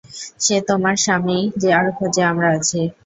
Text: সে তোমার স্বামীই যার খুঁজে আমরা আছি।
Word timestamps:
সে 0.39 0.55
তোমার 0.67 0.95
স্বামীই 1.03 1.43
যার 1.63 1.85
খুঁজে 1.97 2.21
আমরা 2.31 2.47
আছি। 2.57 2.81